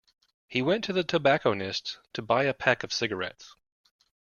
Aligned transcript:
He 0.47 0.63
went 0.63 0.83
to 0.85 0.93
the 0.93 1.03
tobacconists 1.03 1.99
to 2.13 2.23
buy 2.23 2.45
a 2.45 2.55
packet 2.55 2.85
of 2.85 2.91
cigarettes 2.91 3.55